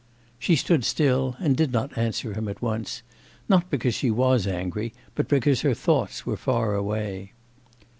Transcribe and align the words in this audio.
She 0.39 0.55
stood 0.55 0.83
still 0.83 1.35
and 1.39 1.55
did 1.55 1.71
not 1.71 1.95
answer 1.95 2.33
him 2.33 2.47
at 2.47 2.59
once 2.59 3.03
not 3.47 3.69
because 3.69 3.93
she 3.93 4.09
was 4.09 4.47
angry, 4.47 4.95
but 5.13 5.27
because 5.27 5.61
her 5.61 5.75
thoughts 5.75 6.25
were 6.25 6.37
far 6.37 6.73
away. 6.73 7.33